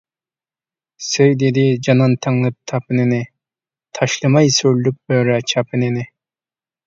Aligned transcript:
«سۆي» 1.07 1.33
دېدى 1.41 1.65
جانان 1.87 2.15
تەڭلەپ 2.25 2.55
تاپىنىنى، 2.71 3.21
تاشلىماي 3.99 4.49
سۈرلۈك 4.57 4.97
بۆرە 5.11 5.39
چاپىنىنى. 5.53 6.07